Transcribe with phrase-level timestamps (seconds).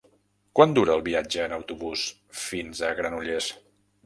[0.59, 2.07] Quant dura el viatge en autobús
[2.47, 3.53] fins a Granollers?